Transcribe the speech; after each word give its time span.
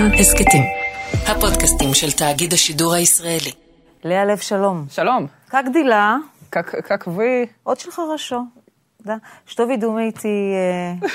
כאן 0.00 0.14
הסכתים, 0.20 0.62
הפודקאסטים 1.26 1.94
של 1.94 2.12
תאגיד 2.12 2.52
השידור 2.52 2.94
הישראלי. 2.94 3.52
לאה 4.04 4.24
לב 4.24 4.38
שלום. 4.38 4.86
שלום. 4.90 5.26
כגדילה. 5.50 5.72
דילה. 5.72 6.16
קק, 6.50 6.74
קק 6.86 7.04
עוד 7.62 7.80
שלך 7.80 8.00
ראשו. 8.12 8.40
Да. 9.05 9.17
Что 9.45 9.67
вы 9.67 9.77
думаете 9.77 10.29
э, 10.29 11.07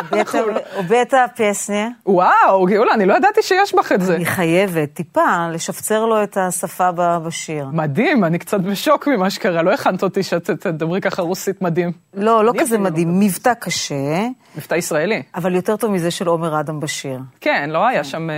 об 0.00 0.14
этом- 0.14 0.56
об 0.80 0.92
этой 0.92 1.28
песне? 1.36 1.94
וואו, 2.06 2.66
גאולה, 2.66 2.94
אני 2.94 3.06
לא 3.06 3.14
ידעתי 3.14 3.42
שיש 3.42 3.74
בך 3.74 3.92
את 3.92 4.00
זה. 4.02 4.16
אני 4.16 4.24
חייבת 4.24 4.94
טיפה 4.94 5.48
לשפצר 5.52 6.04
לו 6.06 6.22
את 6.22 6.36
השפה 6.36 6.92
ב- 6.92 7.18
בשיר. 7.26 7.66
מדהים, 7.72 8.24
אני 8.24 8.38
קצת 8.38 8.60
בשוק 8.60 9.08
ממה 9.08 9.30
שקרה, 9.30 9.62
לא 9.62 9.72
הכנת 9.72 10.02
אותי 10.02 10.22
שאת 10.22 10.50
תדברי 10.50 11.00
ככה 11.00 11.22
רוסית 11.22 11.62
מדהים. 11.62 11.92
לא, 12.14 12.44
לא 12.44 12.50
אני 12.50 12.58
כזה 12.58 12.74
אפילו 12.74 12.84
לא 12.84 12.90
מדהים, 12.90 13.20
מבטא 13.20 13.54
קשה, 13.54 14.28
מבטא 14.56 14.74
ישראלי. 14.74 15.22
אבל 15.34 15.54
יותר 15.54 15.76
טוב 15.76 15.90
מזה 15.90 16.10
של 16.10 16.26
עומר 16.26 16.60
אדם 16.60 16.80
בשיר. 16.80 17.18
כן, 17.40 17.70
לא 17.72 17.86
היה 17.86 18.04
שם 18.04 18.30
אה, 18.30 18.34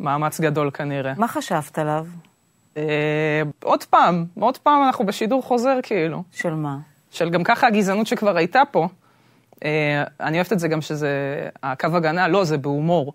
מאמץ 0.00 0.40
גדול 0.40 0.70
כנראה. 0.70 1.12
מה 1.16 1.28
חשבת 1.28 1.78
עליו? 1.78 2.06
אה, 2.76 2.82
עוד 3.64 3.84
פעם, 3.84 4.24
עוד 4.40 4.58
פעם 4.58 4.82
אנחנו 4.86 5.06
בשידור 5.06 5.42
חוזר 5.42 5.78
כאילו. 5.82 6.22
של 6.32 6.54
מה? 6.54 6.76
של 7.11 7.29
גם 7.29 7.43
ככה 7.43 7.67
הגזענות 7.67 8.07
שכבר 8.07 8.37
הייתה 8.37 8.61
פה. 8.71 8.87
אה, 9.65 10.03
אני 10.19 10.37
אוהבת 10.37 10.53
את 10.53 10.59
זה 10.59 10.67
גם 10.67 10.81
שזה, 10.81 11.09
הקו 11.63 11.87
הגנה, 11.93 12.27
לא, 12.27 12.43
זה 12.43 12.57
בהומור. 12.57 13.13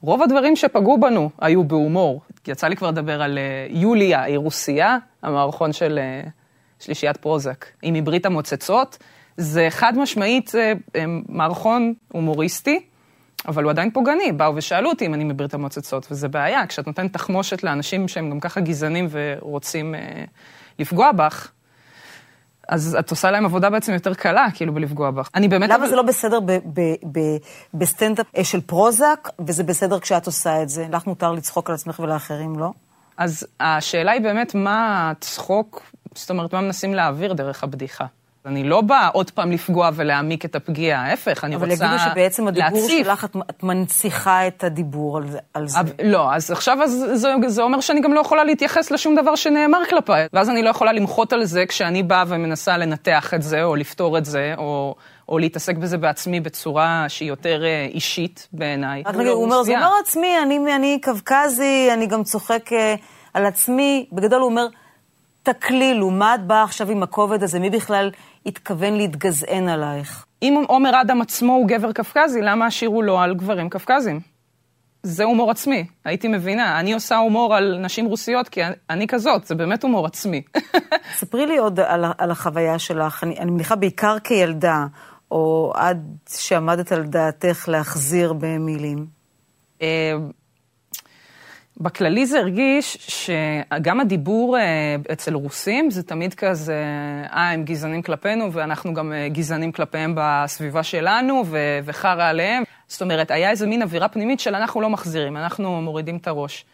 רוב 0.00 0.22
הדברים 0.22 0.56
שפגעו 0.56 1.00
בנו 1.00 1.30
היו 1.40 1.64
בהומור. 1.64 2.20
יצא 2.48 2.68
לי 2.68 2.76
כבר 2.76 2.88
לדבר 2.88 3.22
על 3.22 3.38
אה, 3.38 3.66
יוליה, 3.70 4.22
היא 4.22 4.38
רוסייה, 4.38 4.98
המערכון 5.22 5.72
של 5.72 5.98
אה, 5.98 6.28
שלישיית 6.80 7.16
פרוזק. 7.16 7.66
היא 7.82 7.92
מברית 7.92 8.26
המוצצות. 8.26 8.98
זה 9.36 9.66
חד 9.70 9.92
משמעית 9.98 10.52
אה, 10.54 10.72
אה, 10.96 11.04
מערכון 11.28 11.94
הומוריסטי, 12.12 12.80
אבל 13.48 13.62
הוא 13.62 13.70
עדיין 13.70 13.90
פוגעני. 13.90 14.32
באו 14.32 14.56
ושאלו 14.56 14.90
אותי 14.90 15.06
אם 15.06 15.14
אני 15.14 15.24
מברית 15.24 15.54
המוצצות, 15.54 16.06
וזה 16.10 16.28
בעיה, 16.28 16.66
כשאת 16.66 16.86
נותנת 16.86 17.12
תחמושת 17.12 17.62
לאנשים 17.62 18.08
שהם 18.08 18.30
גם 18.30 18.40
ככה 18.40 18.60
גזענים 18.60 19.08
ורוצים 19.10 19.94
אה, 19.94 20.24
לפגוע 20.78 21.12
בך, 21.12 21.52
אז 22.68 22.96
את 23.00 23.10
עושה 23.10 23.30
להם 23.30 23.44
עבודה 23.44 23.70
בעצם 23.70 23.92
יותר 23.92 24.14
קלה, 24.14 24.46
כאילו, 24.54 24.74
בלפגוע 24.74 25.10
בך. 25.10 25.28
אני 25.34 25.48
באמת... 25.48 25.70
למה 25.70 25.76
אבל- 25.78 25.88
זה 25.88 25.96
לא 25.96 26.02
בסדר 26.02 26.40
ב- 26.40 26.52
ב- 26.52 26.94
ב- 27.12 27.36
בסטנדאפ 27.74 28.26
אה, 28.36 28.44
של 28.44 28.60
פרוזק, 28.60 29.28
וזה 29.46 29.64
בסדר 29.64 29.98
כשאת 30.00 30.26
עושה 30.26 30.62
את 30.62 30.68
זה? 30.68 30.86
לך 30.92 31.06
מותר 31.06 31.32
לצחוק 31.32 31.68
על 31.68 31.74
עצמך 31.74 32.00
ולאחרים 32.00 32.58
לא? 32.58 32.70
אז 33.16 33.46
השאלה 33.60 34.12
היא 34.12 34.22
באמת 34.22 34.54
מה 34.54 35.10
הצחוק, 35.10 35.82
זאת 36.14 36.30
אומרת, 36.30 36.54
מה 36.54 36.60
מנסים 36.60 36.94
להעביר 36.94 37.32
דרך 37.32 37.64
הבדיחה. 37.64 38.04
אני 38.48 38.64
לא 38.64 38.80
באה 38.80 39.08
עוד 39.08 39.30
פעם 39.30 39.52
לפגוע 39.52 39.90
ולהעמיק 39.94 40.44
את 40.44 40.54
הפגיעה, 40.54 41.02
ההפך, 41.02 41.44
אני 41.44 41.56
אבל 41.56 41.70
רוצה 41.70 41.84
יגידו 41.84 41.98
שבעצם 41.98 42.48
הדיבור 42.48 42.68
להציף. 42.80 43.06
שלך, 43.06 43.24
את, 43.24 43.36
את 43.50 43.62
מנציחה 43.62 44.46
את 44.46 44.64
הדיבור 44.64 45.16
על. 45.16 45.24
על 45.54 45.68
זה. 45.68 45.80
אבל- 45.80 45.90
לא, 46.04 46.34
אז 46.34 46.50
עכשיו 46.50 46.82
אז 46.82 47.04
זה, 47.14 47.28
זה 47.46 47.62
אומר 47.62 47.80
שאני 47.80 48.00
גם 48.00 48.12
לא 48.12 48.20
יכולה 48.20 48.44
להתייחס 48.44 48.90
לשום 48.90 49.16
דבר 49.16 49.34
שנאמר 49.36 49.78
כלפיי. 49.90 50.26
ואז 50.32 50.50
אני 50.50 50.62
לא 50.62 50.70
יכולה 50.70 50.92
למחות 50.92 51.32
על 51.32 51.44
זה 51.44 51.66
כשאני 51.66 52.02
באה 52.02 52.24
ומנסה 52.28 52.76
לנתח 52.76 53.34
את 53.34 53.42
זה, 53.42 53.62
או 53.62 53.76
לפתור 53.76 54.18
את 54.18 54.24
זה, 54.24 54.54
או, 54.58 54.94
או 55.28 55.38
להתעסק 55.38 55.76
בזה 55.76 55.98
בעצמי 55.98 56.40
בצורה 56.40 57.04
שהיא 57.08 57.28
יותר 57.28 57.64
אה, 57.64 57.86
אישית 57.90 58.48
בעיניי. 58.52 59.02
רק 59.06 59.14
נגיד, 59.14 59.26
הוא 59.26 59.44
אומר, 59.44 59.62
זה. 59.62 59.72
לא 59.80 59.98
עצמי, 60.02 60.34
אני, 60.42 60.74
אני 60.76 60.98
קווקזי, 61.02 61.88
אני 61.92 62.06
גם 62.06 62.24
צוחק 62.24 62.72
אה, 62.72 62.94
על 63.34 63.46
עצמי. 63.46 64.06
בגדול 64.12 64.40
הוא 64.40 64.50
אומר, 64.50 64.66
תקלילו, 65.52 66.10
מה 66.10 66.34
את 66.34 66.46
באה 66.46 66.62
עכשיו 66.62 66.90
עם 66.90 67.02
הכובד 67.02 67.42
הזה? 67.42 67.60
מי 67.60 67.70
בכלל 67.70 68.10
התכוון 68.46 68.94
להתגזען 68.94 69.68
עלייך? 69.68 70.26
אם 70.42 70.64
עומר 70.68 71.00
אדם 71.00 71.20
עצמו 71.20 71.52
הוא 71.52 71.68
גבר 71.68 71.92
קפקזי, 71.92 72.40
למה 72.42 72.66
השיר 72.66 72.88
הוא 72.88 73.04
לא 73.04 73.22
על 73.22 73.34
גברים 73.34 73.68
קפקזים? 73.68 74.20
זה 75.02 75.24
הומור 75.24 75.50
עצמי, 75.50 75.86
הייתי 76.04 76.28
מבינה. 76.28 76.80
אני 76.80 76.92
עושה 76.92 77.16
הומור 77.16 77.54
על 77.54 77.78
נשים 77.78 78.06
רוסיות 78.06 78.48
כי 78.48 78.60
אני 78.90 79.06
כזאת, 79.06 79.44
זה 79.44 79.54
באמת 79.54 79.82
הומור 79.82 80.06
עצמי. 80.06 80.42
ספרי 81.18 81.46
לי 81.46 81.58
עוד 81.58 81.80
על, 81.80 82.04
על 82.18 82.30
החוויה 82.30 82.78
שלך, 82.78 83.24
אני, 83.24 83.38
אני 83.38 83.50
מניחה 83.50 83.76
בעיקר 83.76 84.18
כילדה, 84.18 84.86
או 85.30 85.72
עד 85.74 86.16
שעמדת 86.28 86.92
על 86.92 87.02
דעתך 87.02 87.68
להחזיר 87.68 88.32
במילים. 88.32 89.06
בכללי 91.80 92.26
זה 92.26 92.38
הרגיש 92.38 92.96
שגם 93.08 94.00
הדיבור 94.00 94.58
אה, 94.58 94.96
אצל 95.12 95.34
רוסים 95.34 95.90
זה 95.90 96.02
תמיד 96.02 96.34
כזה, 96.34 96.84
אה, 97.32 97.50
הם 97.50 97.64
גזענים 97.64 98.02
כלפינו 98.02 98.52
ואנחנו 98.52 98.94
גם 98.94 99.12
אה, 99.12 99.28
גזענים 99.28 99.72
כלפיהם 99.72 100.14
בסביבה 100.16 100.82
שלנו 100.82 101.42
ו- 101.46 101.78
וחרא 101.84 102.24
עליהם. 102.28 102.62
זאת 102.88 103.02
אומרת, 103.02 103.30
היה 103.30 103.50
איזה 103.50 103.66
מין 103.66 103.82
אווירה 103.82 104.08
פנימית 104.08 104.40
של 104.40 104.54
אנחנו 104.54 104.80
לא 104.80 104.90
מחזירים, 104.90 105.36
אנחנו 105.36 105.82
מורידים 105.82 106.16
את 106.16 106.28
הראש. 106.28 106.64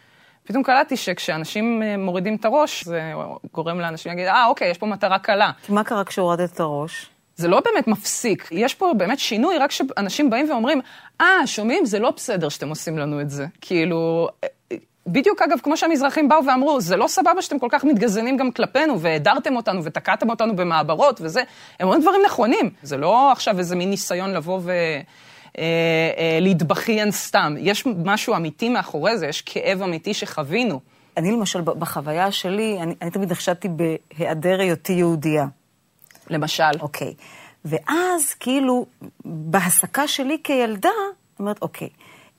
פתאום 0.45 0.63
קלטתי 0.63 0.97
שכשאנשים 0.97 1.83
אה, 1.83 1.97
מורידים 1.97 2.37
את 2.37 2.45
הראש, 2.45 2.85
זה 2.85 3.13
גורם 3.55 3.81
לאנשים 3.81 4.13
להגיד, 4.13 4.27
אה, 4.27 4.47
אוקיי, 4.47 4.71
יש 4.71 4.79
פה 4.79 4.87
מטרה 4.87 5.19
קלה. 5.19 5.51
מה 5.69 5.85
קרה 5.85 6.05
כשהורדת 6.05 6.53
את 6.53 6.61
הראש? 6.61 7.07
זה 7.37 7.49
לא 7.49 7.63
באמת 7.65 7.89
מפסיק, 7.89 8.49
יש 8.53 8.75
פה 8.75 8.93
באמת 8.97 9.19
שינוי, 9.19 9.59
רק 9.59 9.71
שאנשים 9.71 10.31
באים 10.31 10.51
ואומרים, 10.51 10.81
אה, 11.21 11.47
שומעים, 11.47 11.87
זה 11.87 11.99
לא 11.99 12.11
בסדר 12.11 12.49
שאתם 12.49 12.69
עושים 12.69 12.99
לנו 12.99 13.21
את 13.21 13.31
זה. 13.31 13.47
כאילו, 13.61 14.29
בדיוק 15.07 15.43
אגב, 15.43 15.59
כמו 15.63 15.77
שהמזרחים 15.77 16.29
באו 16.29 16.45
ואמרו, 16.47 16.81
זה 16.81 16.97
לא 16.97 17.07
סבבה 17.07 17.43
שאתם 17.43 17.59
כל 17.59 17.69
כך 17.71 17.85
מתגזענים 17.85 18.37
גם 18.37 18.51
כלפינו, 18.51 19.01
והדרתם 19.01 19.57
אותנו 19.57 19.85
ותקעתם 19.85 20.31
אותנו 20.31 20.57
במעברות 20.57 21.21
וזה, 21.21 21.41
הם 21.81 21.87
אומרים 21.87 22.03
דברים 22.03 22.21
נכונים. 22.27 22.71
זה 22.83 22.97
לא 22.97 23.33
עכשיו 23.33 23.59
איזה 23.59 23.77
מין 23.77 23.91
ניסיון 23.91 24.31
לבוא 24.31 24.61
ו... 24.63 24.73
אה, 25.59 25.65
אה, 26.19 26.39
להתבכיין 26.41 27.11
סתם. 27.11 27.55
יש 27.59 27.87
משהו 27.87 28.37
אמיתי 28.37 28.69
מאחורי 28.69 29.19
זה, 29.19 29.27
יש 29.27 29.43
כאב 29.43 29.83
אמיתי 29.83 30.15
שחווינו. 30.15 30.81
אני 31.17 31.33
למשל, 31.33 31.61
בחוויה 31.61 32.33
שלי, 32.33 32.79
אני, 32.83 32.95
אני 33.03 33.11
תמיד 33.11 33.33
נחשדתי 33.33 33.69
בהיעדר 33.69 34.61
היותי 34.61 34.93
יהודייה. 34.93 35.47
למשל, 36.31 36.81
אוקיי. 36.81 37.15
ואז, 37.65 38.35
כאילו, 38.41 38.87
בהסקה 39.25 40.09
שלי 40.09 40.39
כילדה, 40.45 40.89
אומרת, 41.39 41.63
אוקיי, 41.63 41.89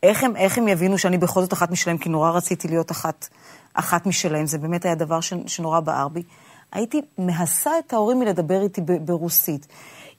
איך 0.04 0.24
הם, 0.24 0.36
איך 0.36 0.58
הם 0.58 0.68
יבינו 0.68 0.98
שאני 0.98 1.18
בכל 1.18 1.42
זאת 1.42 1.54
אחת 1.54 1.72
משלהם? 1.72 1.98
כי 1.98 2.10
נורא 2.10 2.32
רציתי 2.32 2.68
להיות 2.68 2.92
אחת, 2.92 3.28
אחת 3.74 4.06
משלהם, 4.06 4.46
זה 4.46 4.58
באמת 4.58 4.86
היה 4.86 4.96
דבר 4.96 5.22
ש, 5.22 5.34
שנורא 5.48 5.80
בער 5.80 6.08
בי. 6.08 6.24
הייתי 6.72 7.02
מהסה 7.18 7.72
את 7.80 7.94
ההורים 7.94 8.20
מלדבר 8.20 8.62
איתי 8.62 8.82
ב, 8.82 8.92
ברוסית. 9.06 9.68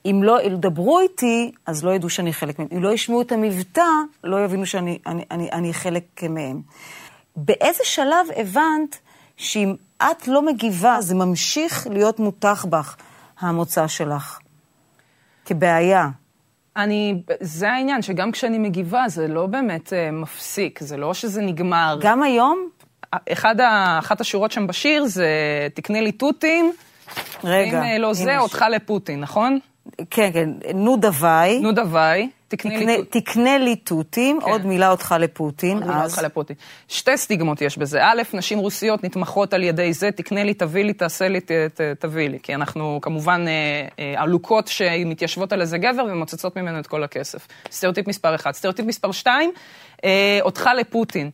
אם 0.07 0.21
לא 0.23 0.43
ידברו 0.43 1.01
איתי, 1.01 1.53
אז 1.67 1.85
לא 1.85 1.91
ידעו 1.91 2.11
שאני 2.11 2.33
חלק 2.33 2.59
מהם. 2.59 2.69
אם 2.73 2.83
לא 2.83 2.93
ישמעו 2.93 3.23
את 3.23 3.33
המבטא, 3.33 3.83
לא 4.25 4.45
יבינו 4.45 4.67
שאני 4.67 4.99
אני, 5.07 5.25
אני, 5.31 5.51
אני 5.53 5.75
חלק 5.75 6.23
מהם. 6.31 6.63
באיזה 7.37 7.85
שלב 7.85 8.27
הבנת 8.37 8.99
שאם 9.37 9.75
את 9.97 10.29
לא 10.29 10.43
מגיבה, 10.43 10.97
זה 11.01 11.15
ממשיך 11.15 11.87
להיות 11.91 12.19
מותח 12.19 12.67
בך, 12.71 12.97
המוצא 13.41 13.87
שלך? 13.87 14.39
כבעיה. 15.45 16.09
אני, 16.77 17.15
זה 17.41 17.71
העניין, 17.71 18.03
שגם 18.03 18.33
כשאני 18.33 18.59
מגיבה 18.59 19.05
זה 19.09 19.29
לא 19.29 19.47
באמת 19.47 19.93
אה, 19.93 20.11
מפסיק, 20.11 20.81
זה 20.83 20.97
לא 20.97 21.15
שזה 21.15 21.43
נגמר. 21.43 21.99
גם 22.01 22.23
היום? 22.23 22.69
אחד 23.33 23.61
ה, 23.61 23.97
אחת 23.99 24.21
השורות 24.21 24.53
שם 24.53 24.67
בשיר 24.67 25.05
זה, 25.05 25.29
תקנה 25.75 26.01
לי 26.01 26.13
תותים, 26.13 26.73
רגע. 27.45 27.79
אם 27.79 27.85
אה, 27.85 27.99
לא 27.99 28.13
זה, 28.13 28.23
הנה 28.33 28.41
אותך 28.41 28.65
לפוטין, 28.71 29.21
נכון? 29.21 29.59
ש- 29.59 30.03
כן, 30.11 30.31
כן, 30.33 30.51
נו 30.75 30.97
דווי. 30.97 31.59
נו 31.61 31.73
דווי, 31.73 32.29
תקנה 32.49 32.95
תקנה, 33.11 33.59
לי 33.59 33.77
תותים, 33.77 34.41
כן. 34.41 34.51
עוד 34.51 34.67
מילה 34.67 34.91
אותך 34.91 35.15
לפוטין. 35.21 35.77
עוד 35.77 35.87
מילה 35.87 36.03
אז 36.03 36.13
אותך 36.13 36.25
לפוטין. 36.25 36.57
שתי 36.89 37.17
סטיגמות 37.17 37.63
יש 37.63 37.79
בזה. 37.79 38.05
א', 38.05 38.23
נשים 38.33 38.59
רוסיות 38.59 39.05
נתמכות 39.05 39.55
על 39.55 39.63
ידי 39.63 39.93
זה, 39.93 40.11
תקנה 40.11 40.45
לי, 40.45 40.55
תביא 40.55 40.85
לי, 40.85 40.93
תעשה 40.93 41.29
לי, 41.29 41.41
ת, 41.41 41.51
ת, 41.51 41.81
תביא 41.81 42.29
לי. 42.29 42.39
כי 42.43 42.55
אנחנו 42.55 42.99
כמובן 43.03 43.45
אה, 43.49 43.53
אה, 43.99 44.23
עלוקות 44.23 44.69
שמתיישבות 44.69 45.53
על 45.53 45.61
איזה 45.61 45.79
גבר 45.79 46.05
ומוצצות 46.09 46.57
ממנו 46.57 46.79
את 46.79 46.87
כל 46.87 47.05
הכסף. 47.05 47.49
סטריאוטיפ 47.71 48.09
מספר 48.09 48.35
אחד. 48.35 48.53
סטריאוטיפ 48.53 48.87
מספר 48.87 49.13
שתיים, 49.13 49.53
אה, 50.05 50.39
אותך 50.43 50.71
לפוטין. 50.79 51.31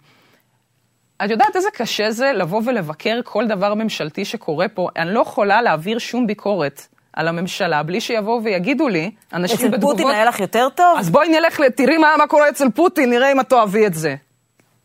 את 1.25 1.31
יודעת 1.31 1.56
איזה 1.56 1.69
קשה 1.75 2.11
זה 2.11 2.32
לבוא 2.32 2.62
ולבקר 2.67 3.20
כל 3.25 3.47
דבר 3.47 3.75
ממשלתי 3.75 4.25
שקורה 4.25 4.69
פה? 4.69 4.88
אני 4.97 5.14
לא 5.14 5.20
יכולה 5.20 5.62
להעביר 5.62 5.99
שום 5.99 6.26
ביקורת 6.26 6.87
על 7.12 7.29
הממשלה 7.29 7.82
בלי 7.82 8.00
שיבואו 8.00 8.44
ויגידו 8.44 8.88
לי, 8.88 9.11
אנשים 9.32 9.56
אצלי 9.56 9.69
בתגובות... 9.69 9.97
פוטין 9.97 10.14
היה 10.14 10.25
לך 10.25 10.41
יותר 10.41 10.69
טוב? 10.75 10.99
אז 10.99 11.11
בואי 11.11 11.29
נלך, 11.29 11.61
תראי 11.76 11.99
מה, 11.99 12.14
מה 12.19 12.26
קורה 12.26 12.49
אצל 12.49 12.70
פוטין, 12.70 13.11
נראה 13.11 13.32
אם 13.32 13.41
את 13.41 13.49
תאהבי 13.49 13.87
את 13.87 13.94
זה. 13.94 14.14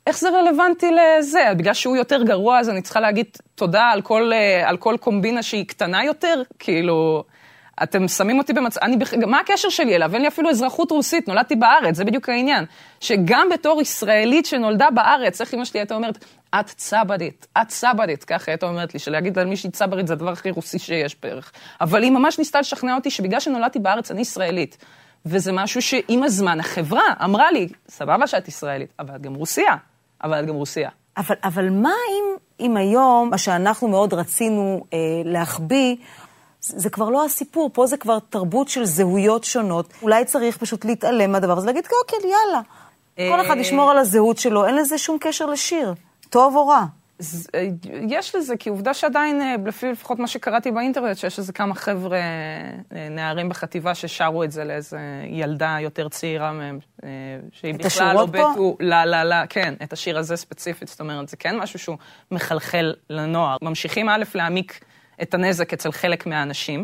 איך 0.08 0.20
זה 0.20 0.30
רלוונטי 0.30 0.92
לזה? 0.92 1.44
בגלל 1.58 1.74
שהוא 1.74 1.96
יותר 1.96 2.24
גרוע, 2.24 2.60
אז 2.60 2.70
אני 2.70 2.82
צריכה 2.82 3.00
להגיד 3.00 3.26
תודה 3.56 3.84
על 3.84 4.02
כל, 4.02 4.32
אה, 4.34 4.70
על 4.70 4.78
כל 4.78 4.96
קומבינה 5.00 5.44
שהיא 5.44 5.68
קטנה 5.68 6.04
יותר? 6.04 6.42
כאילו, 6.60 7.24
אתם 7.84 8.08
שמים 8.08 8.38
אותי 8.38 8.54
במצב... 8.54 8.80
אני, 8.84 8.98
מה 9.28 9.40
הקשר 9.40 9.70
שלי 9.70 9.96
אליו? 9.96 10.14
אין 10.14 10.22
לי 10.22 10.28
אפילו 10.28 10.50
אזרחות 10.50 10.92
רוסית, 10.92 11.28
נולדתי 11.28 11.56
בארץ, 11.56 11.96
זה 11.96 12.06
בדיוק 12.06 12.30
העניין. 12.30 12.66
שגם 13.00 13.48
בתור 13.54 13.82
ישראלית 13.82 14.46
שנולדה 14.46 14.88
בארץ, 14.94 15.42
איך 15.42 15.54
אמא 15.54 15.66
שלי 15.66 15.80
הייתה 15.80 15.96
אומרת, 15.96 16.26
את 16.60 16.66
צברית, 16.66 17.48
את 17.62 17.68
צברית, 17.68 18.24
ככה 18.24 18.52
הייתה 18.52 18.66
אומרת 18.66 18.94
לי, 18.94 19.00
שלהגיד 19.00 19.40
על 19.40 19.46
מישהי 19.46 19.72
צברית 19.72 20.08
זה 20.08 20.14
הדבר 20.14 20.32
הכי 20.32 20.52
רוסי 20.52 20.80
שיש 20.80 21.16
בערך. 21.24 21.52
אבל 21.82 22.04
היא 22.04 22.12
ממש 22.12 22.40
ניסתה 22.40 22.60
לשכנע 22.60 22.96
אותי 22.96 23.10
שבגלל 23.10 23.40
שנולדתי 23.40 23.80
בארץ, 23.80 24.12
אני 24.12 24.22
ישראלית. 24.22 24.78
וזה 25.26 25.52
משהו 25.52 25.82
שעם 25.82 26.24
הזמן 26.24 26.60
החברה 26.60 27.04
אמרה 27.24 27.52
לי, 27.52 27.68
סבבה 27.90 28.28
שאת 28.28 28.48
ישראלית, 28.48 28.94
אבל 29.00 29.16
את 29.16 29.22
גם 29.22 29.34
רוסיה, 29.34 29.76
אבל 30.24 30.40
את 30.40 30.46
גם 30.46 30.56
רוסיה. 30.56 30.90
אבל, 31.18 31.36
אבל 31.44 31.70
מה 31.70 31.90
אם, 31.90 32.36
אם 32.60 32.78
היום, 32.78 33.30
מה 33.30 33.38
שאנחנו 33.38 33.88
מאוד 33.88 34.14
רצינו 34.14 34.86
אה, 34.94 34.98
להחביא, 35.26 35.96
זה, 36.62 36.80
זה 36.80 36.90
כבר 36.90 37.10
לא 37.10 37.26
הסיפור, 37.26 37.70
פה 37.74 37.88
זה 37.88 37.98
כבר 37.98 38.20
תרבות 38.20 38.68
של 38.68 38.86
זהויות 38.86 39.44
שונות. 39.44 39.94
אולי 40.02 40.26
צריך 40.26 40.58
פשוט 40.58 40.86
להתעלם 40.86 41.32
מהדבר 41.32 41.58
הזה, 41.58 41.68
להגיד, 41.68 41.84
אוקיי, 42.04 42.30
יאללה. 42.32 42.62
כל 43.16 43.42
אחד 43.46 43.56
אה, 43.56 43.62
ישמור 43.62 43.92
על 43.92 43.98
הזהות 43.98 44.38
שלו, 44.38 44.66
אין 44.66 44.76
לזה 44.76 44.98
שום 44.98 45.18
קשר 45.20 45.46
לשיר, 45.46 45.94
טוב 46.30 46.56
או 46.56 46.68
רע. 46.68 46.86
אה, 47.56 47.68
יש 48.10 48.36
לזה, 48.36 48.58
כי 48.58 48.70
עובדה 48.70 48.94
שעדיין, 48.94 49.42
אה, 49.42 49.56
לפי 49.66 49.92
לפחות 49.92 50.20
מה 50.20 50.28
שקראתי 50.28 50.72
באינטרנט, 50.72 51.18
שיש 51.18 51.40
איזה 51.40 51.54
כמה 51.54 51.76
חבר'ה, 51.76 52.18
אה, 52.18 53.10
נערים 53.10 53.50
בחטיבה 53.50 53.96
ששרו 53.96 54.44
את 54.44 54.52
זה 54.52 54.64
לאיזה 54.64 55.00
ילדה 55.26 55.78
יותר 55.82 56.10
צעירה 56.10 56.52
מהם, 56.52 56.80
שהיא 57.52 57.74
בכלל 57.76 58.16
לא? 58.16 58.26
בטו, 58.26 58.78
לא, 58.80 59.04
לא, 59.04 59.24
לא, 59.24 59.36
כן, 59.50 59.74
את 59.84 59.94
השיר 59.94 60.18
הזה 60.18 60.36
ספציפית, 60.36 60.88
זאת 60.88 61.00
אומרת, 61.00 61.30
זה 61.30 61.38
כן 61.38 61.58
משהו 61.58 61.80
שהוא 61.80 61.98
מחלחל 62.32 62.94
לנוער. 63.10 63.58
ממשיכים 63.62 64.10
א' 64.10 64.24
להעמיק 64.36 64.80
את 65.22 65.34
הנזק 65.34 65.74
אצל 65.74 65.92
חלק 65.92 66.26
מהאנשים. 66.26 66.84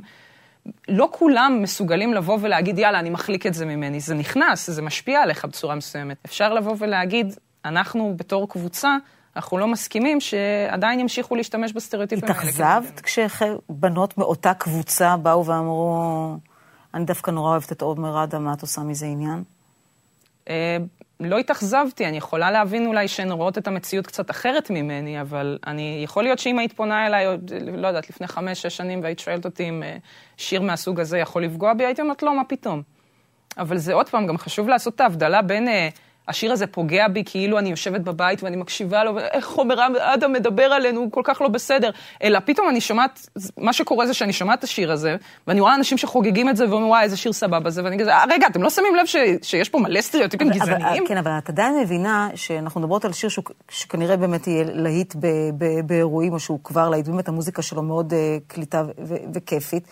לא 0.88 1.10
כולם 1.12 1.60
מסוגלים 1.62 2.13
לבוא 2.13 2.38
ולהגיד, 2.42 2.80
יאללה, 2.80 3.00
אני 3.00 3.10
מחליק 3.10 3.45
את 3.45 3.54
זה 3.54 3.66
ממני. 3.66 4.00
זה 4.00 4.16
נכנס, 4.16 4.69
זה 4.69 4.81
משפיע 4.81 5.22
עליך 5.22 5.45
בצורה 5.45 5.75
מסוימת. 5.75 6.18
אפשר 6.25 6.54
לבוא 6.54 6.75
ולהגיד, 6.80 7.36
אנחנו 7.66 8.13
בתור 8.18 8.50
קבוצה, 8.50 8.98
אנחנו 9.35 9.57
לא 9.57 9.68
מסכימים 9.68 10.21
שעדיין 10.21 11.00
ימשיכו 11.00 11.35
להשתמש 11.35 11.74
בסטריאוטיפים 11.74 12.30
האלה. 12.30 12.39
התאכזבת 12.39 13.00
כשבנות 13.00 14.18
מאותה 14.18 14.53
קבוצה 14.53 15.18
באו 15.18 15.45
ואמרו, 15.45 16.38
אני 16.94 17.06
דווקא 17.06 17.31
נורא 17.31 17.50
אוהבת 17.50 17.71
את 17.71 17.81
עומר 17.81 18.24
אדם, 18.24 18.44
מה 18.44 18.53
את 18.53 18.62
עושה 18.62 18.81
מזה 18.81 19.06
עניין? 19.06 19.44
אה, 20.50 20.77
לא 21.19 21.38
התאכזבתי, 21.38 22.06
אני 22.06 22.18
יכולה 22.18 22.51
להבין 22.51 22.85
אולי 22.85 23.07
שהן 23.07 23.31
רואות 23.31 23.57
את 23.57 23.68
המציאות 23.68 24.07
קצת 24.07 24.31
אחרת 24.31 24.69
ממני, 24.69 25.21
אבל 25.21 25.57
אני, 25.68 26.01
יכול 26.03 26.24
להיות 26.24 26.39
שאם 26.39 26.59
היית 26.59 26.74
פונה 26.74 27.07
אליי, 27.07 27.25
עוד, 27.25 27.51
לא 27.77 27.88
יודעת, 27.88 28.09
לפני 28.09 28.27
חמש, 28.27 28.62
שש 28.62 28.77
שנים, 28.77 29.03
והיית 29.03 29.19
שואלת 29.19 29.45
אותי 29.45 29.69
אם 29.69 29.83
אה, 29.83 29.97
שיר 30.38 30.62
מהסוג 30.62 31.00
הזה 31.00 31.18
יכול 31.18 31.44
לפגוע 31.44 31.74
בי, 31.74 31.85
הייתי 31.85 32.01
אומרת, 32.01 32.24
לא, 32.24 32.38
מה 32.38 32.44
פתאום. 32.44 32.81
אבל 33.57 33.77
זה 33.77 33.94
עוד 33.94 34.09
פעם, 34.09 34.27
גם 34.27 34.38
חשוב 34.38 34.68
לעשות 34.68 34.95
את 34.95 35.01
ההבדלה 35.01 35.41
בין 35.41 35.68
אה, 35.68 35.89
השיר 36.28 36.52
הזה 36.52 36.68
פוגע 36.68 37.08
בי 37.08 37.24
כאילו 37.25 37.60
אני 37.60 37.70
יושבת 37.70 38.02
בבית 38.02 38.44
ואני 38.44 38.56
מקשיבה 38.56 39.04
לו, 39.04 39.16
ואיך 39.16 39.50
עומר 39.52 39.75
אדם 40.14 40.34
מדבר 40.34 40.64
עלינו, 40.64 41.00
הוא 41.00 41.12
כל 41.12 41.22
כך 41.24 41.42
לא 41.42 41.48
בסדר. 41.48 41.90
אלא 42.24 42.40
פתאום 42.46 42.70
אני 42.70 42.81
שומעת, 42.81 43.28
מה 43.58 43.74
שקורה 43.74 44.08
זה 44.08 44.14
שאני 44.14 44.34
שומעת 44.34 44.60
את 44.60 44.64
השיר 44.64 44.92
הזה, 44.92 45.16
ואני 45.48 45.60
רואה 45.62 45.75
אנשים 45.75 45.98
שחוגגים 45.98 46.50
את 46.50 46.58
זה 46.58 46.70
ואומרים, 46.70 46.90
וואי, 46.90 47.04
איזה 47.04 47.18
שיר 47.18 47.34
סבבה 47.34 47.70
זה, 47.70 47.84
ואני 47.84 48.00
כזה, 48.00 48.14
"אה, 48.14 48.24
רגע, 48.30 48.48
אתם 48.48 48.64
לא 48.64 48.70
שמים 48.70 48.96
לב 48.96 49.06
ש, 49.06 49.16
שיש 49.42 49.70
פה 49.70 49.80
מלא 49.80 50.02
סטריאוטיפים 50.02 50.48
אבל- 50.52 50.60
גזעניים? 50.60 51.04
כן, 51.08 51.18
אבל 51.18 51.31
את 51.38 51.50
עדיין 51.50 51.80
מבינה 51.80 52.30
שאנחנו 52.36 52.81
מדברות 52.81 53.06
על 53.06 53.14
שיר 53.14 53.30
שהוא, 53.30 53.44
שכנראה 53.69 54.18
באמת 54.18 54.48
יהיה 54.48 54.64
להיט 54.74 55.16
ב, 55.19 55.28
ב, 55.58 55.66
באירועים, 55.86 56.34
או 56.34 56.40
שהוא 56.40 56.60
כבר 56.64 56.90
להיט, 56.90 57.08
באמת 57.08 57.28
המוזיקה 57.28 57.62
שלו 57.62 57.81
מאוד 57.81 58.14
uh, 58.14 58.16
קליטה 58.54 58.84
ו- 59.04 59.16
וכיפית, 59.34 59.88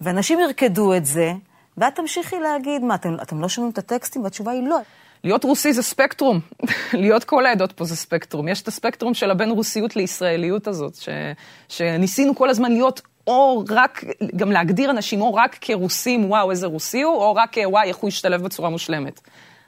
ואנשים 0.00 0.40
ירקדו 0.40 0.94
את 0.94 1.06
זה, 1.06 1.32
ואת 1.78 1.94
תמשיכי 1.94 2.36
להגיד, 2.40 2.84
מה, 2.84 2.94
אתם, 2.94 3.14
אתם 3.22 3.40
לא 3.40 3.48
שומעים 3.48 3.72
את 3.72 3.78
הטקסטים? 3.78 4.24
והתשובה 4.24 4.52
היא 4.52 4.62
לא. 4.68 4.78
להיות 5.24 5.44
רוסי 5.44 5.72
זה 5.72 5.82
ספקטרום, 5.82 6.40
להיות 6.92 7.24
כל 7.24 7.46
העדות 7.46 7.72
פה 7.72 7.84
זה 7.84 7.96
ספקטרום. 7.96 8.48
יש 8.48 8.62
את 8.62 8.68
הספקטרום 8.68 9.14
של 9.14 9.30
הבין 9.30 9.50
רוסיות 9.50 9.96
לישראליות 9.96 10.66
הזאת, 10.66 10.94
ש, 10.94 11.08
שניסינו 11.68 12.34
כל 12.34 12.50
הזמן 12.50 12.72
להיות 12.72 13.00
או 13.26 13.64
רק, 13.68 14.04
גם 14.36 14.52
להגדיר 14.52 14.90
אנשים 14.90 15.20
או 15.20 15.34
רק 15.34 15.58
כרוסים, 15.60 16.30
וואו, 16.30 16.50
איזה 16.50 16.66
רוסי 16.66 17.02
הוא, 17.02 17.14
או 17.14 17.34
רק 17.34 17.56
וואי, 17.64 17.88
איך 17.88 17.96
הוא 17.96 18.08
ישתלב 18.08 18.42
בצורה 18.42 18.70
מושלמת. 18.70 19.20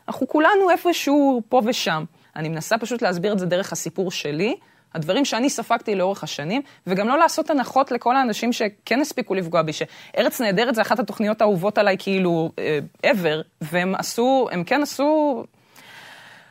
אנחנו 0.08 0.28
כולנו 0.28 0.70
איפשהו 0.70 1.42
פה 1.48 1.62
ושם. 1.64 2.04
אני 2.36 2.48
מנסה 2.48 2.78
פשוט 2.78 3.02
להסביר 3.02 3.32
את 3.32 3.38
זה 3.38 3.46
דרך 3.46 3.72
הסיפור 3.72 4.10
שלי, 4.10 4.56
הדברים 4.94 5.24
שאני 5.24 5.50
ספגתי 5.50 5.94
לאורך 5.94 6.24
השנים, 6.24 6.62
וגם 6.86 7.08
לא 7.08 7.18
לעשות 7.18 7.50
הנחות 7.50 7.90
לכל 7.90 8.16
האנשים 8.16 8.52
שכן 8.52 9.00
הספיקו 9.00 9.34
לפגוע 9.34 9.62
בי, 9.62 9.72
שארץ 9.72 10.40
נהדרת 10.40 10.74
זה 10.74 10.82
אחת 10.82 10.98
התוכניות 10.98 11.40
האהובות 11.40 11.78
עליי 11.78 11.96
כאילו 11.98 12.50
uh, 12.56 13.06
ever, 13.06 13.42
והם 13.60 13.94
עשו, 13.94 14.48
הם 14.52 14.64
כן 14.64 14.82
עשו, 14.82 15.44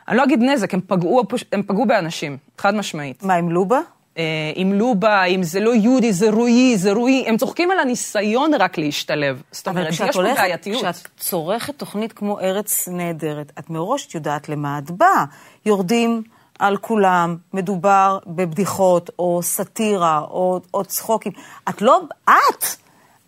אני 0.08 0.16
לא 0.16 0.24
אגיד 0.24 0.42
נזק, 0.42 0.74
הם 0.74 0.80
פגעו, 0.86 1.22
הם 1.52 1.62
פגעו 1.62 1.86
באנשים, 1.86 2.36
חד 2.58 2.74
משמעית. 2.74 3.22
מה, 3.22 3.34
עם 3.34 3.50
לובה? 3.50 3.80
אה, 4.18 4.52
עם 4.54 4.72
לובה, 4.72 5.24
אם 5.24 5.42
זה 5.42 5.60
לא 5.60 5.74
יהודי, 5.74 6.12
זה 6.12 6.30
רועי, 6.30 6.76
זה 6.76 6.92
רועי, 6.92 7.24
הם 7.26 7.36
צוחקים 7.36 7.70
על 7.70 7.78
הניסיון 7.78 8.54
רק 8.54 8.78
להשתלב. 8.78 9.42
זאת 9.52 9.68
אומרת, 9.68 9.90
יש 9.90 10.00
פה 10.00 10.22
בעייתיות. 10.22 10.84
כשאת 10.84 11.08
צורכת 11.16 11.78
תוכנית 11.78 12.12
כמו 12.12 12.40
ארץ 12.40 12.88
נהדרת, 12.88 13.52
את 13.58 13.70
מראש 13.70 14.14
יודעת 14.14 14.48
למה 14.48 14.78
את 14.78 14.90
באה. 14.90 15.24
יורדים 15.66 16.22
על 16.60 16.76
כולם, 16.76 17.36
מדובר 17.52 18.18
בבדיחות, 18.26 19.10
או 19.18 19.40
סאטירה, 19.42 20.18
או, 20.30 20.60
או 20.74 20.84
צחוקים. 20.84 21.32
את 21.68 21.82
לא, 21.82 22.00
את! 22.24 22.64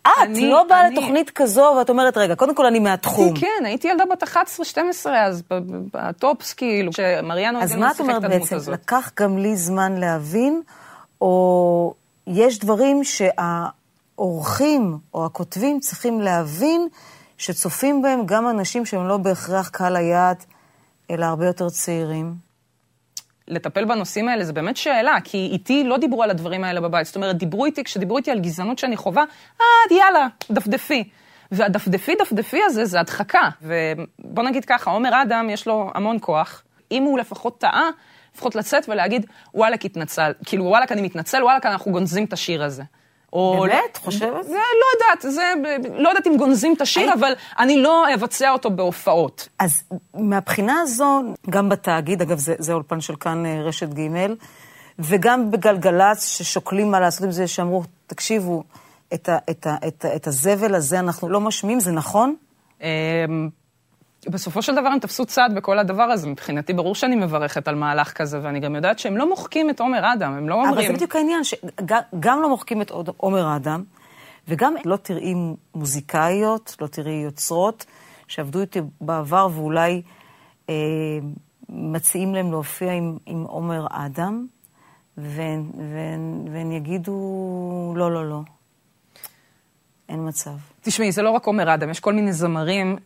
את 0.01 0.07
אני- 0.21 0.49
לא 0.49 0.63
באה 0.69 0.87
אני- 0.87 0.95
לתוכנית 0.95 1.29
כזו, 1.29 1.75
ואת 1.77 1.89
אומרת, 1.89 2.17
רגע, 2.17 2.35
קודם 2.35 2.55
כל 2.55 2.65
אני 2.65 2.79
מהתחום. 2.79 3.33
כן, 3.35 3.65
הייתי 3.65 3.87
ילדה 3.87 4.03
בת 4.11 4.23
11-12 4.23 4.27
אז, 5.25 5.43
בטופס, 5.93 6.53
כאילו, 6.53 6.93
שמריאנו 6.93 7.61
אז 7.61 7.75
מה 7.75 7.91
את 7.91 7.99
אומרת 7.99 8.21
בעצם? 8.21 8.55
הזאת. 8.55 8.73
לקח 8.73 9.11
גם 9.19 9.37
לי 9.37 9.55
זמן 9.55 9.95
להבין, 9.97 10.61
או 11.21 11.93
יש 12.27 12.59
דברים 12.59 13.01
שהאורחים 13.03 14.97
או 15.13 15.25
הכותבים 15.25 15.79
צריכים 15.79 16.21
להבין 16.21 16.87
שצופים 17.37 18.01
בהם 18.01 18.25
גם 18.25 18.49
אנשים 18.49 18.85
שהם 18.85 19.07
לא 19.07 19.17
בהכרח 19.17 19.69
קהל 19.69 19.95
היעד, 19.95 20.43
אלא 21.11 21.25
הרבה 21.25 21.45
יותר 21.47 21.69
צעירים. 21.69 22.52
לטפל 23.47 23.85
בנושאים 23.85 24.29
האלה 24.29 24.43
זה 24.43 24.53
באמת 24.53 24.77
שאלה, 24.77 25.17
כי 25.23 25.49
איתי 25.51 25.83
לא 25.83 25.97
דיברו 25.97 26.23
על 26.23 26.29
הדברים 26.29 26.63
האלה 26.63 26.81
בבית. 26.81 27.05
זאת 27.05 27.15
אומרת, 27.15 27.37
דיברו 27.37 27.65
איתי, 27.65 27.83
כשדיברו 27.83 28.17
איתי 28.17 28.31
על 28.31 28.39
גזענות 28.39 28.79
שאני 28.79 28.97
חווה, 28.97 29.23
אה, 29.61 29.65
יאללה, 29.97 30.27
דפדפי. 30.51 31.09
והדפדפי 31.51 32.15
דפדפי 32.15 32.59
הזה 32.65 32.85
זה 32.85 32.99
הדחקה. 32.99 33.49
ובוא 33.61 34.43
נגיד 34.43 34.65
ככה, 34.65 34.91
עומר 34.91 35.21
אדם 35.21 35.49
יש 35.49 35.67
לו 35.67 35.91
המון 35.95 36.17
כוח. 36.21 36.63
אם 36.91 37.03
הוא 37.03 37.19
לפחות 37.19 37.59
טעה, 37.59 37.89
לפחות 38.35 38.55
לצאת 38.55 38.89
ולהגיד, 38.89 39.25
וואלכ, 39.53 39.85
התנצל. 39.85 40.31
כאילו, 40.45 40.65
וואלכ, 40.65 40.91
אני 40.91 41.01
מתנצל, 41.01 41.43
וואלכ, 41.43 41.65
אנחנו 41.65 41.91
גונזים 41.91 42.25
את 42.25 42.33
השיר 42.33 42.63
הזה. 42.63 42.83
או 43.33 43.57
באמת? 43.61 43.97
חושבת? 43.97 44.43
זה, 44.45 44.53
לא 44.53 45.05
יודעת, 45.05 45.33
זה, 45.33 45.53
לא 45.97 46.09
יודעת 46.09 46.27
אם 46.27 46.37
גונזים 46.37 46.73
את 46.73 46.81
השיר, 46.81 47.03
אני- 47.03 47.13
אבל 47.13 47.33
אני 47.59 47.81
לא 47.81 48.13
אבצע 48.13 48.51
אותו 48.51 48.69
בהופעות. 48.71 49.47
אז 49.59 49.83
מהבחינה 50.13 50.79
הזו, 50.81 51.21
גם 51.49 51.69
בתאגיד, 51.69 52.21
אגב, 52.21 52.37
זה, 52.37 52.55
זה 52.59 52.73
אולפן 52.73 53.01
של 53.01 53.15
כאן 53.15 53.45
אה, 53.45 53.61
רשת 53.61 53.89
ג', 53.93 54.09
וגם 54.99 55.51
בגלגלצ, 55.51 56.23
ששוקלים 56.25 56.91
מה 56.91 56.99
לעשות 56.99 57.23
עם 57.23 57.31
זה, 57.31 57.47
שאמרו, 57.47 57.83
תקשיבו, 58.07 58.63
את, 59.13 59.29
ה, 59.29 59.37
את, 59.49 59.67
ה, 59.67 59.75
את, 59.87 60.05
ה, 60.05 60.15
את 60.15 60.27
הזבל 60.27 60.75
הזה 60.75 60.99
אנחנו 60.99 61.29
לא 61.29 61.39
משמיעים, 61.41 61.79
זה 61.79 61.91
נכון? 61.91 62.35
בסופו 64.29 64.61
של 64.61 64.75
דבר 64.75 64.87
הם 64.87 64.99
תפסו 64.99 65.25
צעד 65.25 65.55
בכל 65.55 65.79
הדבר 65.79 66.03
הזה. 66.03 66.29
מבחינתי, 66.29 66.73
ברור 66.73 66.95
שאני 66.95 67.15
מברכת 67.15 67.67
על 67.67 67.75
מהלך 67.75 68.13
כזה, 68.13 68.39
ואני 68.43 68.59
גם 68.59 68.75
יודעת 68.75 68.99
שהם 68.99 69.17
לא 69.17 69.29
מוחקים 69.29 69.69
את 69.69 69.79
עומר 69.79 70.13
אדם, 70.13 70.33
הם 70.33 70.49
לא 70.49 70.55
אומרים... 70.55 70.73
אבל 70.73 70.87
זה 70.87 70.93
בדיוק 70.93 71.15
העניין, 71.15 71.43
שגם 71.43 72.41
לא 72.41 72.49
מוחקים 72.49 72.81
את 72.81 72.91
עומר 73.17 73.55
אדם, 73.55 73.83
וגם 74.47 74.73
לא 74.85 74.95
תראי 74.95 75.33
מוזיקאיות, 75.75 76.75
לא 76.81 76.87
תראי 76.87 77.13
יוצרות, 77.13 77.85
שעבדו 78.27 78.61
איתי 78.61 78.79
בעבר 79.01 79.47
ואולי 79.53 80.01
אה, 80.69 80.75
מציעים 81.69 82.35
להם 82.35 82.51
להופיע 82.51 82.91
עם, 82.91 83.17
עם 83.25 83.43
עומר 83.43 83.87
אדם, 83.89 84.45
והן, 85.17 85.71
והן, 85.77 86.45
והן 86.51 86.71
יגידו, 86.71 87.93
לא, 87.95 88.11
לא, 88.11 88.29
לא, 88.29 88.41
אין 90.09 90.27
מצב. 90.27 90.51
תשמעי, 90.81 91.11
זה 91.11 91.21
לא 91.21 91.29
רק 91.29 91.45
עומר 91.45 91.73
אדם, 91.73 91.89
יש 91.89 91.99
כל 91.99 92.13
מיני 92.13 92.33
זמרים 92.33 92.97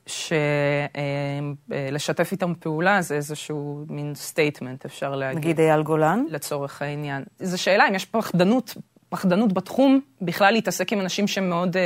שלשתף 1.70 2.32
איתם 2.32 2.54
פעולה 2.60 3.02
זה 3.02 3.16
איזשהו 3.16 3.86
מין 3.90 4.16
statement, 4.16 4.86
אפשר 4.86 5.16
להגיד. 5.16 5.38
נגיד 5.38 5.60
אייל 5.60 5.84
גולן, 5.84 6.24
לצורך 6.30 6.82
העניין. 6.82 7.24
זו 7.40 7.62
שאלה 7.62 7.88
אם 7.88 7.96
יש 7.96 8.06
פחדנות, 8.06 8.78
פחדנות 9.10 9.54
בתחום, 9.54 10.00
בכלל 10.22 10.54
להתעסק 10.54 10.94
עם 10.94 11.02
אנשים 11.02 11.28
שהם 11.28 11.50
מאוד 11.50 11.76
אה, 11.76 11.80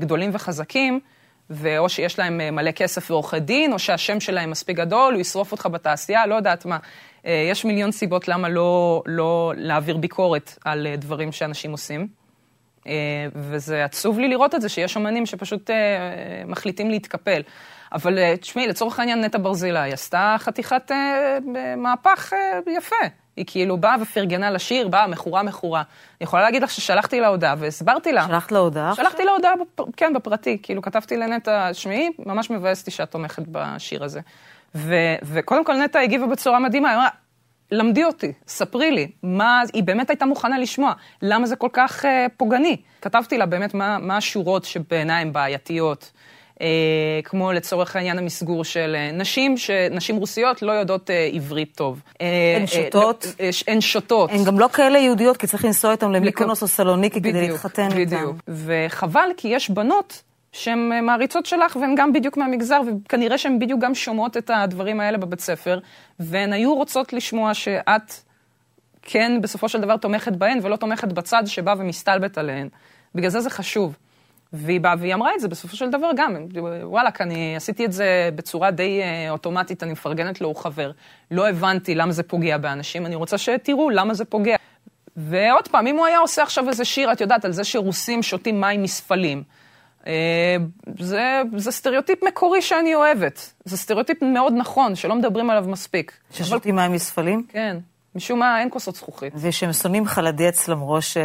גדולים 0.00 0.30
וחזקים, 0.32 1.00
ואו 1.50 1.88
שיש 1.88 2.18
להם 2.18 2.40
uh, 2.40 2.50
מלא 2.50 2.70
כסף 2.70 3.10
ועורכי 3.10 3.40
דין, 3.40 3.72
או 3.72 3.78
שהשם 3.78 4.20
שלהם 4.20 4.50
מספיק 4.50 4.76
גדול, 4.76 5.14
הוא 5.14 5.20
ישרוף 5.20 5.52
אותך 5.52 5.68
בתעשייה, 5.72 6.26
לא 6.26 6.34
יודעת 6.34 6.66
מה. 6.66 6.76
Uh, 6.76 7.28
יש 7.50 7.64
מיליון 7.64 7.92
סיבות 7.92 8.28
למה 8.28 8.48
לא, 8.48 9.02
לא 9.06 9.52
להעביר 9.56 9.96
ביקורת 9.96 10.58
על 10.64 10.86
uh, 10.86 11.00
דברים 11.00 11.32
שאנשים 11.32 11.72
עושים. 11.72 12.17
Uh, 12.82 12.88
וזה 13.34 13.84
עצוב 13.84 14.18
לי 14.18 14.28
לראות 14.28 14.54
את 14.54 14.60
זה, 14.60 14.68
שיש 14.68 14.96
אמנים 14.96 15.26
שפשוט 15.26 15.70
uh, 15.70 15.72
מחליטים 16.46 16.90
להתקפל. 16.90 17.42
אבל 17.92 18.18
uh, 18.18 18.36
תשמעי, 18.36 18.66
לצורך 18.66 18.98
העניין 18.98 19.24
נטע 19.24 19.38
ברזילי 19.38 19.92
עשתה 19.92 20.36
חתיכת 20.38 20.90
מהפך 21.76 22.32
יפה. 22.66 22.96
היא 23.38 23.44
כאילו 23.48 23.76
באה 23.76 23.96
ופרגנה 24.00 24.50
לשיר, 24.50 24.88
באה 24.88 25.06
מכורה 25.06 25.42
מכורה. 25.42 25.80
אני 25.80 26.24
יכולה 26.24 26.42
להגיד 26.42 26.62
לך 26.62 26.70
ששלחתי 26.70 27.20
לה 27.20 27.28
הודעה 27.28 27.54
והסברתי 27.58 28.12
לה. 28.12 28.26
שלחת 28.26 28.52
לה 28.52 28.58
הודעה? 28.58 28.94
שלחתי 28.94 29.24
לה 29.24 29.32
הודעה, 29.32 29.52
בפ... 29.56 29.84
כן, 29.96 30.12
בפרטי. 30.14 30.58
כאילו, 30.62 30.82
כתבתי 30.82 31.16
לנטע, 31.16 31.74
שמעי, 31.74 32.10
ממש 32.26 32.50
מבאס 32.50 32.80
אותי 32.80 32.90
שאת 32.90 33.10
תומכת 33.10 33.42
בשיר 33.52 34.04
הזה. 34.04 34.20
ו... 34.74 34.94
וקודם 35.22 35.64
כל 35.64 35.74
נטע 35.74 36.00
הגיבה 36.00 36.26
בצורה 36.26 36.58
מדהימה, 36.58 36.88
היא 36.88 36.96
אמרה, 36.96 37.08
למדי 37.72 38.04
אותי, 38.04 38.32
ספרי 38.48 38.90
לי, 38.90 39.08
מה, 39.22 39.62
היא 39.72 39.82
באמת 39.82 40.10
הייתה 40.10 40.26
מוכנה 40.26 40.58
לשמוע, 40.58 40.92
למה 41.22 41.46
זה 41.46 41.56
כל 41.56 41.68
כך 41.72 42.04
uh, 42.04 42.08
פוגעני. 42.36 42.76
כתבתי 43.02 43.38
לה 43.38 43.46
באמת 43.46 43.74
מה, 43.74 43.98
מה 43.98 44.16
השורות 44.16 44.64
שבעיניי 44.64 45.22
הן 45.22 45.32
בעייתיות. 45.32 46.12
Uh, 46.54 46.60
כמו 47.24 47.52
לצורך 47.52 47.96
העניין 47.96 48.18
המסגור 48.18 48.64
של 48.64 48.96
uh, 48.96 49.16
נשים, 49.16 49.56
שנשים 49.56 50.16
רוסיות 50.16 50.62
לא 50.62 50.72
יודעות 50.72 51.10
uh, 51.10 51.36
עברית 51.36 51.76
טוב. 51.76 52.02
הן 52.56 52.66
שותות. 52.66 53.26
הן 53.66 53.80
שותות. 53.80 54.30
הן 54.30 54.44
גם 54.44 54.58
לא 54.58 54.68
כאלה 54.72 54.98
יהודיות, 54.98 55.36
כי 55.36 55.46
צריך 55.46 55.64
לנסוע 55.64 55.92
איתן 55.92 56.12
למיקונוס 56.12 56.62
או 56.62 56.68
סלוניקי 56.68 57.20
כדי 57.20 57.48
להתחתן 57.48 57.88
איתן. 57.92 58.16
בדיוק, 58.16 58.36
וחבל, 58.48 59.28
כי 59.36 59.48
יש 59.48 59.70
בנות 59.70 60.22
שהן 60.58 61.04
מעריצות 61.04 61.46
שלך 61.46 61.76
והן 61.76 61.94
גם 61.94 62.12
בדיוק 62.12 62.36
מהמגזר, 62.36 62.80
וכנראה 62.86 63.38
שהן 63.38 63.58
בדיוק 63.58 63.80
גם 63.80 63.94
שומעות 63.94 64.36
את 64.36 64.50
הדברים 64.54 65.00
האלה 65.00 65.18
בבית 65.18 65.40
ספר, 65.40 65.78
והן 66.20 66.52
היו 66.52 66.74
רוצות 66.74 67.12
לשמוע 67.12 67.54
שאת 67.54 68.12
כן 69.02 69.38
בסופו 69.42 69.68
של 69.68 69.80
דבר 69.80 69.96
תומכת 69.96 70.32
בהן, 70.32 70.58
ולא 70.62 70.76
תומכת 70.76 71.12
בצד 71.12 71.42
שבא 71.46 71.74
ומסתלבט 71.78 72.38
עליהן. 72.38 72.68
בגלל 73.14 73.30
זה 73.30 73.40
זה 73.40 73.50
חשוב. 73.50 73.96
והיא 74.52 74.80
באה 74.80 74.94
והיא 74.98 75.14
אמרה 75.14 75.34
את 75.34 75.40
זה 75.40 75.48
בסופו 75.48 75.76
של 75.76 75.90
דבר 75.90 76.10
גם, 76.16 76.36
וואלכ, 76.82 77.20
אני 77.20 77.56
עשיתי 77.56 77.84
את 77.84 77.92
זה 77.92 78.30
בצורה 78.34 78.70
די 78.70 79.00
uh, 79.02 79.30
אוטומטית, 79.30 79.82
אני 79.82 79.92
מפרגנת 79.92 80.40
לו, 80.40 80.48
הוא 80.48 80.56
חבר. 80.56 80.90
לא 81.30 81.48
הבנתי 81.48 81.94
למה 81.94 82.12
זה 82.12 82.22
פוגע 82.22 82.58
באנשים, 82.58 83.06
אני 83.06 83.14
רוצה 83.14 83.38
שתראו 83.38 83.90
למה 83.90 84.14
זה 84.14 84.24
פוגע. 84.24 84.56
ועוד 85.16 85.68
פעם, 85.68 85.86
אם 85.86 85.96
הוא 85.96 86.06
היה 86.06 86.18
עושה 86.18 86.42
עכשיו 86.42 86.68
איזה 86.68 86.84
שיר, 86.84 87.12
את 87.12 87.20
יודעת, 87.20 87.44
על 87.44 87.52
זה 87.52 87.64
שרוסים 87.64 88.22
שותים 88.22 88.60
מים 88.60 88.82
מספלים. 88.82 89.42
אה, 90.08 90.56
זה, 90.98 91.42
זה 91.56 91.70
סטריאוטיפ 91.70 92.24
מקורי 92.24 92.62
שאני 92.62 92.94
אוהבת. 92.94 93.52
זה 93.64 93.76
סטריאוטיפ 93.76 94.22
מאוד 94.22 94.52
נכון, 94.56 94.94
שלא 94.94 95.14
מדברים 95.14 95.50
עליו 95.50 95.64
מספיק. 95.68 96.12
ששותים 96.32 96.76
מים 96.76 96.92
מספלים? 96.92 97.46
כן. 97.48 97.76
משום 98.14 98.38
מה, 98.38 98.60
אין 98.60 98.68
כוסות 98.70 98.96
זכוכית. 98.96 99.32
ושהם 99.36 99.72
שונאים 99.72 100.06
холодец 100.06 100.82
ראש, 100.82 101.16
אה, 101.16 101.22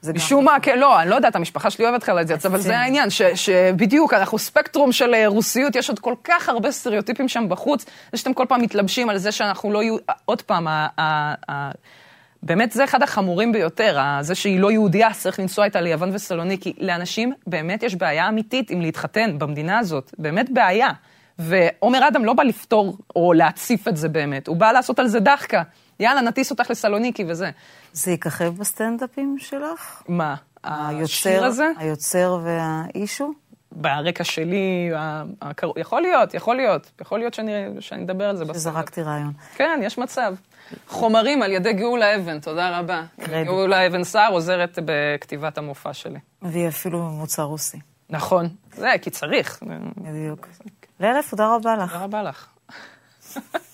זה 0.00 0.12
גם... 0.12 0.16
משום 0.16 0.44
מה, 0.44 0.56
כן, 0.62 0.78
לא, 0.78 1.00
אני 1.00 1.10
לא 1.10 1.14
יודעת, 1.14 1.36
המשפחה 1.36 1.70
שלי 1.70 1.84
אוהבת 1.84 2.02
холодец, 2.02 2.48
אבל 2.48 2.60
זה 2.60 2.78
העניין, 2.78 3.10
ש, 3.10 3.22
שבדיוק, 3.22 4.14
אנחנו 4.14 4.38
ספקטרום 4.38 4.92
של 4.92 5.14
אה, 5.14 5.26
רוסיות, 5.26 5.76
יש 5.76 5.88
עוד 5.88 5.98
כל 5.98 6.14
כך 6.24 6.48
הרבה 6.48 6.70
סטריאוטיפים 6.70 7.28
שם 7.28 7.48
בחוץ, 7.48 7.84
זה 8.12 8.18
שאתם 8.18 8.34
כל 8.34 8.44
פעם 8.48 8.62
מתלבשים 8.62 9.08
על 9.08 9.18
זה 9.18 9.32
שאנחנו 9.32 9.72
לא 9.72 9.82
יהודיות... 9.82 9.96
עוד 10.24 10.42
פעם, 10.42 10.66
באמת 12.42 12.72
זה 12.72 12.84
אחד 12.84 13.02
החמורים 13.02 13.52
ביותר, 13.52 13.98
זה 14.20 14.34
שהיא 14.34 14.60
לא 14.60 14.70
יהודייה, 14.70 15.12
צריך 15.12 15.40
לנסוע 15.40 15.64
איתה 15.64 15.80
ליוון 15.80 16.14
וסלוניקי. 16.14 16.72
לאנשים 16.78 17.32
באמת 17.46 17.82
יש 17.82 17.94
בעיה 17.94 18.28
אמיתית 18.28 18.70
עם 18.70 18.80
להתחתן 18.80 19.38
במדינה 19.38 19.78
הזאת, 19.78 20.14
באמת 20.18 20.50
בעיה. 20.50 20.88
ועומר 21.38 22.08
אדם 22.08 22.24
לא 22.24 22.32
בא 22.32 22.42
לפתור 22.42 22.98
או 23.16 23.32
להציף 23.32 23.88
את 23.88 23.96
זה 23.96 24.08
באמת, 24.08 24.46
הוא 24.48 24.56
בא 24.56 24.72
לעשות 24.72 24.98
על 24.98 25.08
זה 25.08 25.20
דחקה. 25.20 25.62
יאללה, 26.00 26.20
נטיס 26.20 26.50
אותך 26.50 26.70
לסלוניקי 26.70 27.24
וזה. 27.28 27.50
זה 27.92 28.12
יככב 28.12 28.54
בסטנדאפים 28.58 29.36
שלך? 29.38 30.02
מה? 30.08 30.34
השיר 30.64 31.44
הזה? 31.44 31.70
היוצר 31.78 32.38
וה 32.44 32.66
issue? 32.66 33.32
ברקע 33.86 34.24
שלי, 34.24 34.90
יכול 35.76 36.02
להיות, 36.02 36.34
יכול 36.34 36.56
להיות, 36.56 36.90
יכול 37.00 37.18
להיות 37.18 37.34
שאני, 37.34 37.52
שאני 37.80 38.04
אדבר 38.04 38.24
על 38.24 38.36
זה 38.36 38.44
בסטנדאפ. 38.44 38.60
שזרקתי 38.60 39.02
רעיון. 39.02 39.32
כן, 39.56 39.80
יש 39.82 39.98
מצב. 39.98 40.34
חומרים 40.88 41.42
על 41.42 41.52
ידי 41.52 41.72
גאולה 41.72 42.16
אבן, 42.16 42.40
תודה 42.40 42.78
רבה. 42.78 43.02
גאולה 43.44 43.86
אבן 43.86 44.04
סער 44.04 44.32
עוזרת 44.32 44.78
בכתיבת 44.84 45.58
המופע 45.58 45.92
שלי. 45.92 46.18
והיא 46.42 46.68
אפילו 46.68 47.02
ממוצא 47.02 47.42
רוסי. 47.42 47.78
נכון, 48.10 48.48
זה 48.72 48.92
כי 49.02 49.10
צריך. 49.10 49.62
בדיוק. 49.96 50.48
לאלף, 51.00 51.30
תודה 51.30 51.54
רבה 51.54 51.76
לך. 51.76 51.92
תודה 51.92 52.04
רבה 52.04 52.22
לך. 52.22 52.46